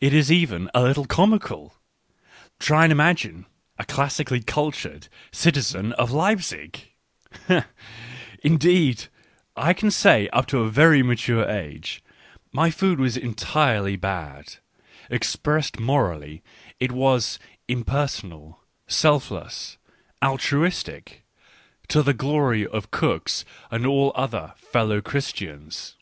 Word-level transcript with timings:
It 0.00 0.14
is 0.14 0.30
even 0.30 0.70
a 0.72 0.84
little 0.84 1.04
comical— 1.04 1.74
try 2.60 2.84
and 2.84 2.92
imagine 2.92 3.46
a" 3.76 3.84
classic 3.96 4.30
ally 4.30 4.38
cultured" 4.40 5.08
citizen 5.42 5.92
of 5.94 6.12
Leipzig!— 6.12 6.92
Indeed, 8.44 9.06
I 9.56 9.72
can 9.72 9.90
say, 9.90 10.26
that 10.26 10.32
up 10.32 10.46
to 10.46 10.60
a 10.60 10.70
very 10.70 11.02
mature 11.02 11.44
age, 11.44 12.04
my 12.52 12.70
food 12.70 13.00
was 13.00 13.16
en 13.16 13.34
Digitized 13.34 13.34
by 13.34 13.34
Google 13.34 13.44
30 13.50 13.50
ECCE 13.50 13.50
HOMO 13.50 13.66
tirely 13.66 13.96
bad— 13.96 14.54
expressed 15.16 15.80
morally, 15.80 16.42
it 16.78 16.92
was 16.92 17.40
"impersonal,"" 17.66 18.60
selfless,"" 18.86 19.76
altruistic," 20.24 21.24
to 21.88 22.04
the 22.04 22.14
glory 22.14 22.64
of 22.64 22.92
cooks 22.92 23.44
and 23.72 23.84
all 23.86 24.12
other 24.14 24.54
fellow 24.58 25.00
Christians. 25.00 25.96